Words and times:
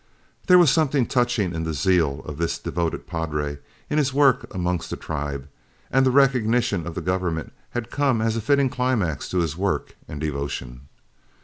There 0.47 0.57
was 0.57 0.71
something 0.71 1.05
touching 1.05 1.53
in 1.53 1.63
the 1.63 1.75
zeal 1.75 2.21
of 2.25 2.39
this 2.39 2.57
devoted 2.57 3.05
padre 3.05 3.59
in 3.87 3.99
his 3.99 4.11
work 4.15 4.51
amongst 4.51 4.89
the 4.89 4.95
tribe, 4.97 5.47
and 5.91 6.03
the 6.03 6.09
recognition 6.09 6.87
of 6.87 6.95
the 6.95 7.01
government 7.01 7.53
had 7.77 7.91
come 7.91 8.19
as 8.19 8.35
a 8.35 8.41
fitting 8.41 8.71
climax 8.71 9.29
to 9.29 9.37
his 9.37 9.55
work 9.55 9.95
and 10.07 10.19
devotion. 10.19 10.87